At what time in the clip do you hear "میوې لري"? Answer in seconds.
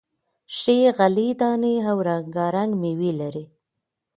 2.81-3.45